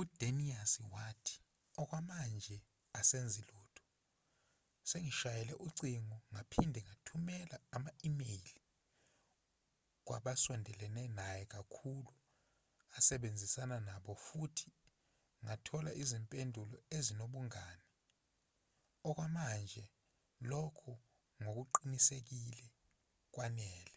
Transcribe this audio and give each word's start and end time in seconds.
udanius 0.00 0.72
wathi 0.94 1.36
okwamanje 1.80 2.56
asenzi 3.00 3.40
lutho 3.50 3.84
sengishayele 4.90 5.54
ucingo 5.66 6.18
ngaphinde 6.32 6.80
ngathumela 6.86 7.56
ama-imeyile 7.76 8.62
kwabasondelene 10.06 11.02
naye 11.18 11.42
kakhulu 11.52 12.12
asebenzisana 12.96 13.76
nabo 13.88 14.12
futhi 14.26 14.68
ngathola 15.44 15.90
izimpendulo 16.02 16.76
ezinobungane 16.96 17.86
okwamanje 19.08 19.84
lokho 20.50 20.92
ngokuqinisekile 21.42 22.66
kwanele 23.34 23.96